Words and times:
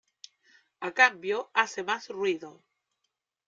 A 0.79 0.91
cambio, 0.93 1.51
hace 1.53 1.83
más 1.83 2.09
ruido. 2.09 2.63